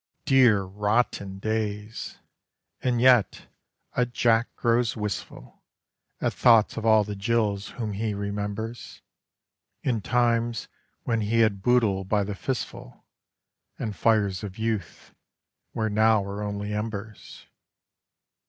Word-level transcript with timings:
Dear, 0.25 0.63
rotten 0.63 1.37
days! 1.37 2.17
And 2.81 2.99
yet, 2.99 3.45
a 3.95 4.03
Jack 4.03 4.47
grows 4.55 4.97
wistful 4.97 5.61
At 6.19 6.33
thoughts 6.33 6.75
of 6.75 6.87
all 6.87 7.03
the 7.03 7.15
Jills 7.15 7.67
whom 7.67 7.93
he 7.93 8.15
remembers, 8.15 9.03
In 9.83 10.01
times 10.01 10.67
when 11.03 11.21
he 11.21 11.41
had 11.41 11.61
boodle 11.61 12.03
by 12.03 12.23
the 12.23 12.33
fist 12.33 12.65
full 12.65 13.05
And 13.77 13.95
fires 13.95 14.43
of 14.43 14.57
youth 14.57 15.13
where 15.71 15.87
now 15.87 16.23
are 16.25 16.41
only 16.41 16.73
embers. 16.73 17.45